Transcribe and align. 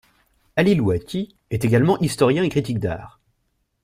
Ali 0.55 0.73
Louati 0.73 1.35
est 1.51 1.63
également 1.63 1.99
historien 1.99 2.41
et 2.41 2.49
critique 2.49 2.79
d'art. 2.79 3.19